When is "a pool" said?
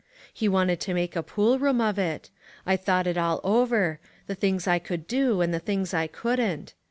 1.15-1.59